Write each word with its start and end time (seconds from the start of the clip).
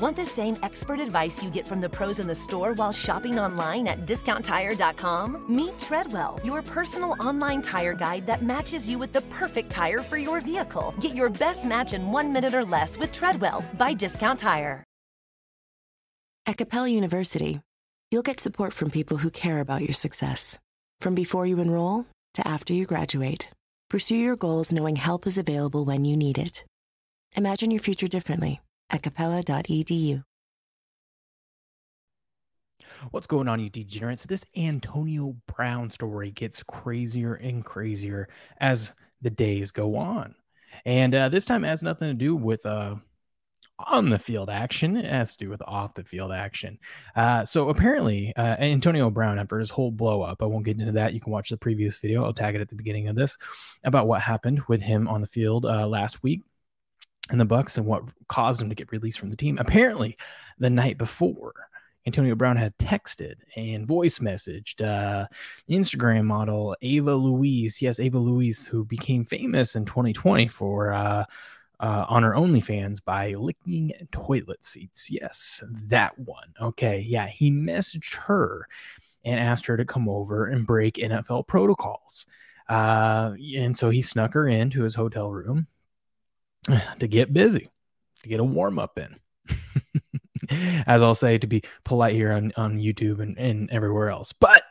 Want 0.00 0.16
the 0.16 0.24
same 0.24 0.56
expert 0.62 0.98
advice 0.98 1.42
you 1.42 1.50
get 1.50 1.68
from 1.68 1.82
the 1.82 1.88
pros 1.90 2.20
in 2.20 2.26
the 2.26 2.34
store 2.34 2.72
while 2.72 2.90
shopping 2.90 3.38
online 3.38 3.86
at 3.86 4.06
discounttire.com? 4.06 5.44
Meet 5.46 5.78
Treadwell, 5.78 6.40
your 6.42 6.62
personal 6.62 7.14
online 7.20 7.60
tire 7.60 7.92
guide 7.92 8.26
that 8.26 8.42
matches 8.42 8.88
you 8.88 8.98
with 8.98 9.12
the 9.12 9.20
perfect 9.28 9.68
tire 9.68 9.98
for 9.98 10.16
your 10.16 10.40
vehicle. 10.40 10.94
Get 11.00 11.14
your 11.14 11.28
best 11.28 11.66
match 11.66 11.92
in 11.92 12.10
one 12.12 12.32
minute 12.32 12.54
or 12.54 12.64
less 12.64 12.96
with 12.96 13.12
Treadwell 13.12 13.62
by 13.76 13.92
Discount 13.92 14.38
Tire. 14.38 14.82
At 16.46 16.56
Capella 16.56 16.88
University, 16.88 17.60
you'll 18.10 18.22
get 18.22 18.40
support 18.40 18.72
from 18.72 18.90
people 18.90 19.18
who 19.18 19.28
care 19.28 19.60
about 19.60 19.82
your 19.82 19.92
success. 19.92 20.58
From 21.00 21.14
before 21.14 21.44
you 21.44 21.60
enroll 21.60 22.06
to 22.34 22.48
after 22.48 22.72
you 22.72 22.86
graduate, 22.86 23.50
pursue 23.90 24.16
your 24.16 24.36
goals 24.36 24.72
knowing 24.72 24.96
help 24.96 25.26
is 25.26 25.36
available 25.36 25.84
when 25.84 26.06
you 26.06 26.16
need 26.16 26.38
it. 26.38 26.64
Imagine 27.36 27.70
your 27.70 27.82
future 27.82 28.08
differently 28.08 28.60
at 28.90 29.02
capella.edu. 29.02 30.22
What's 33.10 33.26
going 33.26 33.48
on, 33.48 33.60
you 33.60 33.70
degenerates? 33.70 34.26
This 34.26 34.44
Antonio 34.56 35.34
Brown 35.46 35.90
story 35.90 36.32
gets 36.32 36.62
crazier 36.62 37.34
and 37.34 37.64
crazier 37.64 38.28
as 38.58 38.92
the 39.22 39.30
days 39.30 39.70
go 39.70 39.96
on. 39.96 40.34
And 40.84 41.14
uh, 41.14 41.28
this 41.28 41.44
time 41.44 41.64
it 41.64 41.68
has 41.68 41.82
nothing 41.82 42.08
to 42.08 42.14
do 42.14 42.36
with 42.36 42.64
uh, 42.66 42.96
on 43.86 44.10
the 44.10 44.18
field 44.18 44.50
action. 44.50 44.96
It 44.96 45.06
has 45.06 45.32
to 45.36 45.44
do 45.44 45.50
with 45.50 45.62
off 45.62 45.94
the 45.94 46.04
field 46.04 46.32
action. 46.32 46.78
Uh, 47.16 47.44
so 47.44 47.70
apparently, 47.70 48.34
uh, 48.36 48.56
Antonio 48.58 49.10
Brown, 49.10 49.38
after 49.38 49.58
his 49.58 49.70
whole 49.70 49.90
blow 49.90 50.22
up, 50.22 50.42
I 50.42 50.46
won't 50.46 50.64
get 50.64 50.78
into 50.78 50.92
that. 50.92 51.14
You 51.14 51.20
can 51.20 51.32
watch 51.32 51.48
the 51.48 51.56
previous 51.56 51.96
video. 51.98 52.24
I'll 52.24 52.34
tag 52.34 52.54
it 52.54 52.60
at 52.60 52.68
the 52.68 52.76
beginning 52.76 53.08
of 53.08 53.16
this 53.16 53.38
about 53.84 54.06
what 54.06 54.20
happened 54.20 54.60
with 54.68 54.82
him 54.82 55.08
on 55.08 55.20
the 55.20 55.26
field 55.26 55.64
uh, 55.64 55.86
last 55.86 56.22
week 56.22 56.42
and 57.30 57.40
the 57.40 57.46
Bucs 57.46 57.76
and 57.76 57.86
what 57.86 58.04
caused 58.28 58.60
him 58.60 58.68
to 58.68 58.74
get 58.74 58.92
released 58.92 59.18
from 59.18 59.30
the 59.30 59.36
team. 59.36 59.58
Apparently, 59.58 60.16
the 60.58 60.70
night 60.70 60.98
before, 60.98 61.54
Antonio 62.06 62.34
Brown 62.34 62.56
had 62.56 62.76
texted 62.78 63.34
and 63.56 63.86
voice 63.86 64.18
messaged 64.18 64.84
uh, 64.84 65.26
Instagram 65.68 66.24
model 66.24 66.76
Ava 66.82 67.14
Louise. 67.14 67.80
Yes, 67.80 68.00
Ava 68.00 68.18
Louise, 68.18 68.66
who 68.66 68.84
became 68.84 69.24
famous 69.24 69.76
in 69.76 69.84
2020 69.84 70.48
for 70.48 70.92
uh, 70.92 71.24
uh, 71.78 72.04
on 72.08 72.22
her 72.22 72.32
OnlyFans 72.32 73.04
by 73.04 73.34
licking 73.34 73.92
toilet 74.12 74.64
seats. 74.64 75.10
Yes, 75.10 75.62
that 75.88 76.18
one. 76.18 76.52
Okay, 76.60 77.00
yeah, 77.00 77.26
he 77.26 77.50
messaged 77.50 78.14
her 78.14 78.66
and 79.24 79.38
asked 79.38 79.66
her 79.66 79.76
to 79.76 79.84
come 79.84 80.08
over 80.08 80.46
and 80.46 80.66
break 80.66 80.94
NFL 80.94 81.46
protocols. 81.46 82.26
Uh, 82.68 83.34
and 83.56 83.76
so 83.76 83.90
he 83.90 84.00
snuck 84.00 84.32
her 84.32 84.48
into 84.48 84.82
his 84.82 84.94
hotel 84.94 85.30
room 85.30 85.66
to 86.98 87.08
get 87.08 87.32
busy, 87.32 87.70
to 88.22 88.28
get 88.28 88.40
a 88.40 88.44
warm 88.44 88.78
up 88.78 88.98
in. 88.98 89.16
As 90.86 91.02
I'll 91.02 91.14
say, 91.14 91.38
to 91.38 91.46
be 91.46 91.62
polite 91.84 92.14
here 92.14 92.32
on, 92.32 92.52
on 92.56 92.78
YouTube 92.78 93.20
and, 93.20 93.38
and 93.38 93.70
everywhere 93.70 94.10
else. 94.10 94.32
But 94.32 94.62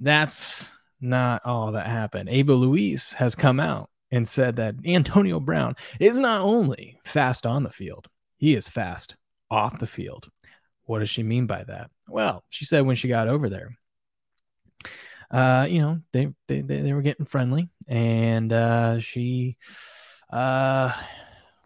that's 0.00 0.76
not 1.00 1.42
all 1.44 1.72
that 1.72 1.86
happened. 1.86 2.28
Ava 2.28 2.54
Louise 2.54 3.12
has 3.12 3.34
come 3.34 3.60
out 3.60 3.90
and 4.10 4.26
said 4.26 4.56
that 4.56 4.74
Antonio 4.84 5.38
Brown 5.40 5.76
is 6.00 6.18
not 6.18 6.40
only 6.40 6.98
fast 7.04 7.46
on 7.46 7.62
the 7.62 7.70
field, 7.70 8.08
he 8.36 8.54
is 8.54 8.68
fast 8.68 9.16
off 9.50 9.78
the 9.78 9.86
field. 9.86 10.28
What 10.84 11.00
does 11.00 11.10
she 11.10 11.22
mean 11.22 11.46
by 11.46 11.64
that? 11.64 11.90
Well, 12.08 12.42
she 12.48 12.64
said 12.64 12.84
when 12.84 12.96
she 12.96 13.08
got 13.08 13.28
over 13.28 13.48
there, 13.48 13.76
uh, 15.30 15.66
you 15.70 15.78
know, 15.78 16.00
they, 16.12 16.28
they, 16.48 16.60
they, 16.62 16.80
they 16.80 16.92
were 16.92 17.02
getting 17.02 17.26
friendly 17.26 17.68
and 17.86 18.52
uh, 18.52 18.98
she 18.98 19.56
uh, 20.30 20.92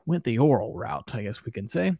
went 0.07 0.25
the 0.25 0.39
oral 0.39 0.75
route, 0.75 1.15
I 1.15 1.23
guess 1.23 1.45
we 1.45 1.53
can 1.53 1.69
say. 1.69 1.93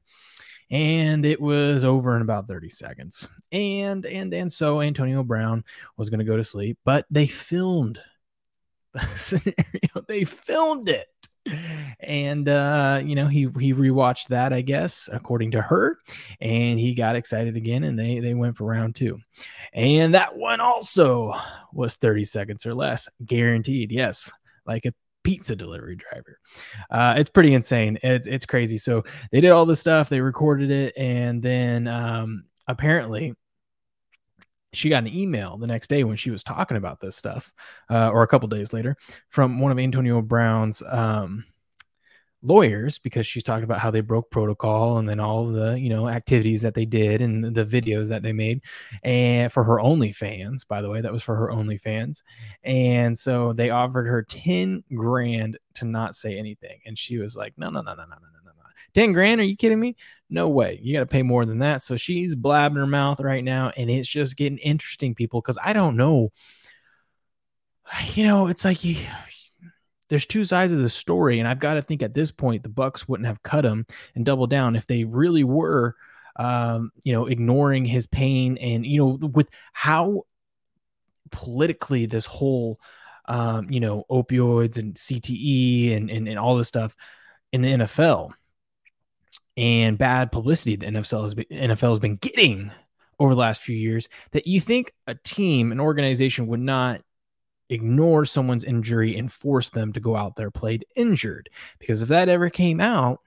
And 0.71 1.27
it 1.27 1.41
was 1.41 1.85
over 1.85 2.17
in 2.17 2.23
about 2.23 2.49
30 2.49 2.71
seconds. 2.71 3.29
And 3.53 4.05
and 4.07 4.33
and 4.33 4.51
so 4.51 4.81
Antonio 4.81 5.23
Brown 5.23 5.65
was 5.97 6.11
to 6.11 6.25
go 6.25 6.37
to 6.37 6.45
sleep, 6.45 6.79
but 6.85 7.07
they 7.11 7.27
filmed 7.27 8.01
the 8.95 9.01
scenario. 9.01 10.05
They 10.09 10.25
filmed 10.25 10.89
it. 10.89 11.07
And 12.01 12.49
uh, 12.49 13.03
you 13.05 13.15
know, 13.15 13.27
he 13.27 13.41
he 13.41 13.75
rewatched 13.75 14.29
that, 14.29 14.55
I 14.55 14.63
guess, 14.63 15.11
according 15.13 15.51
to 15.53 15.61
her, 15.61 15.99
and 16.41 16.79
he 16.79 16.95
got 16.95 17.17
excited 17.17 17.57
again, 17.57 17.85
and 17.85 17.99
they 17.99 18.19
they 18.21 18.33
went 18.33 18.57
for 18.57 18.65
round 18.65 18.95
two. 18.95 19.19
And 19.75 20.15
that 20.15 20.37
one 20.37 20.61
also 20.61 21.35
was 21.73 21.97
30 21.97 22.25
seconds 22.25 22.65
or 22.65 22.75
less, 22.75 23.09
guaranteed. 23.27 23.93
Yes, 23.93 24.33
like 24.67 24.87
a 24.87 24.95
pizza 25.25 25.57
delivery 25.57 25.97
driver. 25.97 26.39
Uh, 26.91 27.15
it's 27.17 27.31
pretty 27.31 27.55
insane. 27.55 27.99
It's 28.03 28.29
it's 28.29 28.47
crazy. 28.47 28.79
So 28.79 29.03
they 29.33 29.41
did 29.41 29.51
all 29.51 29.67
this 29.67 29.81
stuff. 29.81 30.09
They 30.09 30.21
recorded 30.21 30.71
it, 30.71 30.95
and 30.97 31.43
then 31.43 31.89
um, 31.89 32.45
apparently 32.69 33.35
she 34.73 34.89
got 34.89 35.05
an 35.05 35.15
email 35.15 35.57
the 35.57 35.67
next 35.67 35.89
day 35.89 36.05
when 36.05 36.17
she 36.17 36.31
was 36.31 36.43
talking 36.43 36.77
about 36.77 37.01
this 37.01 37.17
stuff, 37.17 37.53
uh, 37.91 38.11
or 38.11 38.23
a 38.23 38.29
couple 38.29 38.49
days 38.49 38.73
later, 38.73 38.97
from 39.29 39.61
one 39.61 39.73
of 39.73 39.79
Antonio 39.79 40.21
Brown's 40.21 40.83
um, 40.89 41.45
lawyers 42.45 42.99
because 42.99 43.27
she's 43.27 43.43
talking 43.43 43.65
about 43.65 43.81
how 43.81 43.91
they 43.91 44.03
broke 44.03 44.31
protocol 44.31 44.99
and 44.99 45.09
then 45.09 45.19
all 45.19 45.47
the 45.47 45.79
you 45.81 45.89
know 45.89 46.09
activities 46.09 46.63
that 46.63 46.75
they 46.75 46.85
did 46.85 47.23
and 47.23 47.55
the 47.55 47.65
videos 47.65 48.09
that 48.09 48.23
they 48.23 48.33
made 48.33 48.61
and 49.03 49.51
for 49.51 49.65
her 49.65 49.79
OnlyFans 49.79 50.67
by 50.67 50.83
the 50.83 50.91
way 50.91 51.01
that 51.01 51.13
was 51.13 51.23
for 51.23 51.35
her 51.35 51.49
OnlyFans. 51.49 52.23
And 52.63 53.19
so 53.19 53.53
they 53.53 53.71
offered 53.71 54.07
her 54.07 54.23
10 54.23 54.85
grand 54.95 55.59
to 55.75 55.87
not 55.87 56.15
say 56.15 56.39
anything 56.39 56.81
and 56.87 56.99
she 56.99 57.19
was 57.19 57.37
like 57.37 57.55
no 57.57 57.71
no 57.71 57.81
no 57.81 57.95
no 57.95 58.05
no 58.05 58.05
no 58.05 58.29
no 58.33 58.41
no 58.45 58.53
10 58.95 59.13
grand? 59.13 59.41
Are 59.41 59.45
you 59.45 59.57
kidding 59.57 59.81
me? 59.81 59.97
No 60.31 60.49
way. 60.49 60.79
You 60.83 60.95
got 60.95 61.01
to 61.01 61.07
pay 61.07 61.23
more 61.23 61.45
than 61.45 61.59
that. 61.59 61.83
So 61.83 61.97
she's 61.97 62.37
blabbing 62.37 62.77
her 62.77 62.87
mouth 62.87 63.19
right 63.21 63.43
now 63.43 63.73
and 63.77 63.91
it's 63.91 64.09
just 64.09 64.37
getting 64.37 64.59
interesting 64.59 65.15
people 65.15 65.41
because 65.41 65.59
I 65.63 65.73
don't 65.73 65.97
know. 65.97 66.31
You 68.15 68.25
know 68.25 68.47
it's 68.47 68.65
like 68.65 68.85
you 68.85 68.97
there's 70.09 70.27
two 70.27 70.45
sides 70.45 70.73
of 70.73 70.81
the 70.81 70.91
story, 70.91 71.39
and 71.39 71.49
I've 71.49 71.59
got 71.59 71.75
to 71.75 71.83
think 71.83 72.03
at 72.03 72.15
this 72.15 72.31
point 72.31 72.63
the 72.63 72.69
Bucs 72.69 73.09
wouldn't 73.09 73.27
have 73.27 73.43
cut 73.43 73.65
him 73.65 73.87
and 74.15 74.25
doubled 74.25 74.51
down 74.51 74.77
if 74.77 74.87
they 74.87 75.05
really 75.05 75.45
were, 75.45 75.97
um, 76.37 76.93
you 77.03 77.13
know, 77.13 77.27
ignoring 77.27 77.85
his 77.85 78.07
pain 78.07 78.59
and 78.59 78.85
you 78.85 78.99
know 78.99 79.29
with 79.29 79.49
how 79.73 80.23
politically 81.31 82.07
this 82.07 82.27
whole, 82.27 82.79
um, 83.27 83.71
you 83.71 83.81
know, 83.81 84.05
opioids 84.11 84.79
and 84.79 84.95
CTE 84.95 85.97
and, 85.97 86.11
and 86.11 86.29
and 86.29 86.39
all 86.39 86.57
this 86.57 86.69
stuff 86.69 86.95
in 87.53 87.63
the 87.63 87.73
NFL 87.73 88.33
and 89.57 89.97
bad 89.97 90.33
publicity 90.33 90.77
the 90.77 90.87
NFL 90.87 91.23
has 91.23 91.35
been, 91.35 91.47
NFL 91.51 91.91
has 91.91 91.99
been 91.99 92.17
getting 92.17 92.71
over 93.19 93.35
the 93.35 93.41
last 93.41 93.63
few 93.63 93.77
years 93.77 94.09
that 94.33 94.47
you 94.47 94.61
think 94.61 94.93
a 95.07 95.15
team, 95.15 95.73
an 95.73 95.81
organization 95.81 96.47
would 96.49 96.61
not 96.61 97.01
ignore 97.71 98.25
someone's 98.25 98.65
injury 98.65 99.17
and 99.17 99.33
force 99.33 99.71
them 99.71 99.93
to 99.93 100.01
go 100.01 100.17
out 100.17 100.37
there 100.37 100.51
played 100.51 100.85
injured. 100.97 101.49
Because 101.79 102.03
if 102.03 102.09
that 102.09 102.29
ever 102.29 102.51
came 102.51 102.81
out, 102.81 103.21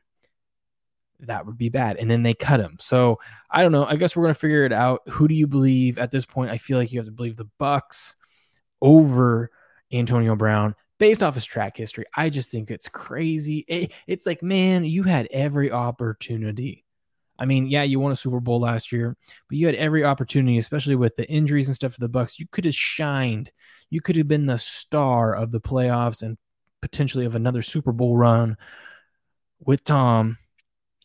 that 1.21 1.45
would 1.45 1.57
be 1.57 1.69
bad. 1.69 1.97
And 1.97 2.09
then 2.09 2.23
they 2.23 2.33
cut 2.33 2.59
him. 2.59 2.77
So 2.79 3.19
I 3.49 3.61
don't 3.61 3.71
know. 3.71 3.85
I 3.85 3.95
guess 3.95 4.15
we're 4.15 4.23
gonna 4.23 4.33
figure 4.35 4.65
it 4.65 4.73
out. 4.73 5.01
Who 5.09 5.27
do 5.27 5.35
you 5.35 5.47
believe 5.47 5.97
at 5.97 6.11
this 6.11 6.25
point? 6.25 6.51
I 6.51 6.57
feel 6.57 6.77
like 6.77 6.91
you 6.91 6.99
have 6.99 7.07
to 7.07 7.11
believe 7.11 7.37
the 7.37 7.49
Bucs 7.59 8.13
over 8.81 9.49
Antonio 9.91 10.35
Brown 10.35 10.75
based 10.99 11.23
off 11.23 11.35
his 11.35 11.45
track 11.45 11.77
history. 11.77 12.05
I 12.15 12.29
just 12.29 12.51
think 12.51 12.71
it's 12.71 12.87
crazy. 12.87 13.65
It, 13.67 13.91
it's 14.07 14.25
like, 14.25 14.43
man, 14.43 14.85
you 14.85 15.03
had 15.03 15.27
every 15.31 15.71
opportunity 15.71 16.85
I 17.39 17.45
mean, 17.45 17.67
yeah, 17.67 17.83
you 17.83 17.99
won 17.99 18.11
a 18.11 18.15
Super 18.15 18.39
Bowl 18.39 18.59
last 18.59 18.91
year, 18.91 19.15
but 19.47 19.57
you 19.57 19.65
had 19.65 19.75
every 19.75 20.03
opportunity, 20.03 20.57
especially 20.57 20.95
with 20.95 21.15
the 21.15 21.29
injuries 21.29 21.67
and 21.67 21.75
stuff 21.75 21.93
for 21.93 21.99
the 21.99 22.09
Bucs. 22.09 22.39
You 22.39 22.47
could 22.51 22.65
have 22.65 22.75
shined. 22.75 23.51
You 23.89 24.01
could 24.01 24.15
have 24.15 24.27
been 24.27 24.45
the 24.45 24.57
star 24.57 25.35
of 25.35 25.51
the 25.51 25.61
playoffs 25.61 26.21
and 26.21 26.37
potentially 26.81 27.25
of 27.25 27.35
another 27.35 27.61
Super 27.61 27.91
Bowl 27.91 28.17
run 28.17 28.57
with 29.59 29.83
Tom. 29.83 30.37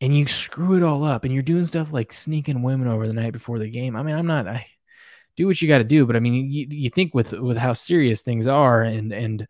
And 0.01 0.17
you 0.17 0.27
screw 0.27 0.77
it 0.77 0.83
all 0.83 1.05
up, 1.05 1.25
and 1.25 1.33
you're 1.33 1.45
doing 1.45 1.65
stuff 1.65 1.93
like 1.93 2.13
sneaking 2.13 2.63
women 2.63 2.89
over 2.89 3.07
the 3.07 3.13
night 3.13 3.33
before 3.33 3.61
the 3.61 3.71
game. 3.71 3.95
I 3.95 4.03
mean, 4.03 4.17
I'm 4.17 4.27
not. 4.27 4.49
I 4.49 4.67
do 5.37 5.47
what 5.47 5.63
you 5.63 5.69
got 5.69 5.79
to 5.79 5.85
do, 5.85 6.07
but 6.07 6.17
I 6.17 6.21
mean, 6.21 6.51
you, 6.51 6.67
you 6.69 6.91
think 6.91 7.15
with 7.15 7.33
with 7.33 7.57
how 7.57 7.73
serious 7.73 8.23
things 8.23 8.49
are, 8.49 8.83
and 8.83 9.13
and 9.13 9.47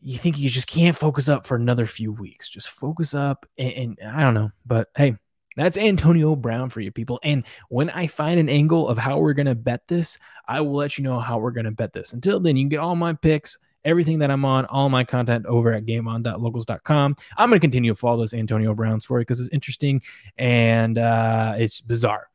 you 0.00 0.16
think 0.16 0.38
you 0.38 0.48
just 0.48 0.68
can't 0.68 0.96
focus 0.96 1.28
up 1.28 1.46
for 1.46 1.56
another 1.56 1.86
few 1.86 2.12
weeks. 2.12 2.48
Just 2.48 2.68
focus 2.68 3.12
up, 3.12 3.46
and, 3.58 3.98
and 4.00 4.08
I 4.08 4.22
don't 4.22 4.34
know, 4.34 4.50
but 4.64 4.88
hey, 4.96 5.16
that's 5.56 5.76
Antonio 5.76 6.36
Brown 6.36 6.70
for 6.70 6.80
you 6.80 6.92
people. 6.92 7.18
And 7.22 7.44
when 7.68 7.90
I 7.90 8.06
find 8.06 8.38
an 8.38 8.48
angle 8.48 8.88
of 8.88 8.98
how 8.98 9.18
we're 9.18 9.32
going 9.32 9.46
to 9.46 9.54
bet 9.54 9.86
this, 9.88 10.18
I 10.46 10.60
will 10.60 10.74
let 10.74 10.96
you 10.96 11.04
know 11.04 11.18
how 11.18 11.38
we're 11.38 11.50
going 11.50 11.64
to 11.64 11.70
bet 11.70 11.92
this. 11.92 12.12
Until 12.12 12.40
then, 12.40 12.56
you 12.56 12.64
can 12.64 12.68
get 12.68 12.78
all 12.78 12.96
my 12.96 13.12
picks, 13.12 13.58
everything 13.84 14.18
that 14.20 14.30
I'm 14.30 14.44
on, 14.44 14.66
all 14.66 14.88
my 14.88 15.04
content 15.04 15.46
over 15.46 15.72
at 15.72 15.86
gameon.locals.com. 15.86 17.16
I'm 17.36 17.48
going 17.48 17.60
to 17.60 17.64
continue 17.64 17.92
to 17.92 17.96
follow 17.96 18.22
this 18.22 18.34
Antonio 18.34 18.74
Brown 18.74 19.00
story 19.00 19.22
because 19.22 19.40
it's 19.40 19.50
interesting 19.52 20.02
and 20.38 20.98
uh, 20.98 21.54
it's 21.58 21.80
bizarre 21.80 22.28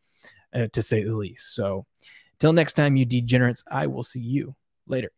uh, 0.53 0.67
to 0.73 0.81
say 0.81 1.03
the 1.03 1.15
least. 1.15 1.55
So, 1.55 1.85
until 2.33 2.51
next 2.51 2.73
time, 2.73 2.97
you 2.97 3.05
degenerates, 3.05 3.63
I 3.71 3.87
will 3.87 4.03
see 4.03 4.19
you 4.19 4.55
later. 4.87 5.11